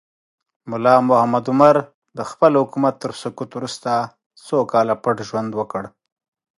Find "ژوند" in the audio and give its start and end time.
5.29-5.51